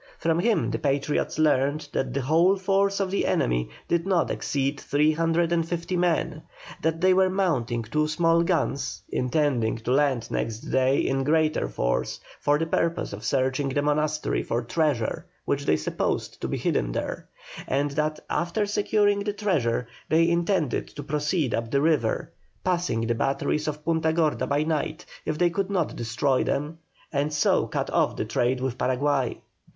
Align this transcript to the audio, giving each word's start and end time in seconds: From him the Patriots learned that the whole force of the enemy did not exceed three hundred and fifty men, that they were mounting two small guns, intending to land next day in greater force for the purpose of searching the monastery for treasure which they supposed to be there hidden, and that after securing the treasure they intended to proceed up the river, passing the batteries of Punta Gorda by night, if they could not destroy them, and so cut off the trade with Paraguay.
From 0.17 0.39
him 0.39 0.71
the 0.71 0.79
Patriots 0.79 1.37
learned 1.37 1.87
that 1.93 2.11
the 2.11 2.23
whole 2.23 2.55
force 2.57 2.99
of 2.99 3.11
the 3.11 3.27
enemy 3.27 3.69
did 3.87 4.07
not 4.07 4.31
exceed 4.31 4.79
three 4.79 5.11
hundred 5.11 5.51
and 5.51 5.63
fifty 5.69 5.95
men, 5.95 6.41
that 6.81 7.01
they 7.01 7.13
were 7.13 7.29
mounting 7.29 7.83
two 7.83 8.07
small 8.07 8.41
guns, 8.41 9.03
intending 9.09 9.75
to 9.77 9.91
land 9.91 10.31
next 10.31 10.61
day 10.61 10.97
in 10.97 11.23
greater 11.23 11.67
force 11.67 12.19
for 12.39 12.57
the 12.57 12.65
purpose 12.65 13.13
of 13.13 13.23
searching 13.23 13.69
the 13.69 13.83
monastery 13.83 14.41
for 14.41 14.63
treasure 14.63 15.27
which 15.45 15.67
they 15.67 15.77
supposed 15.77 16.41
to 16.41 16.47
be 16.47 16.57
there 16.57 16.63
hidden, 16.63 17.23
and 17.67 17.91
that 17.91 18.19
after 18.27 18.65
securing 18.65 19.19
the 19.19 19.33
treasure 19.33 19.85
they 20.09 20.27
intended 20.27 20.87
to 20.87 21.03
proceed 21.03 21.53
up 21.53 21.69
the 21.69 21.79
river, 21.79 22.31
passing 22.63 23.01
the 23.01 23.13
batteries 23.13 23.67
of 23.67 23.85
Punta 23.85 24.13
Gorda 24.13 24.47
by 24.47 24.63
night, 24.63 25.05
if 25.27 25.37
they 25.37 25.51
could 25.51 25.69
not 25.69 25.95
destroy 25.95 26.43
them, 26.43 26.79
and 27.13 27.31
so 27.31 27.67
cut 27.67 27.91
off 27.91 28.15
the 28.15 28.25
trade 28.25 28.61
with 28.61 28.79
Paraguay. 28.79 29.39